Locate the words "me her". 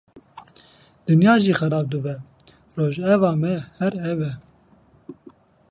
3.41-3.93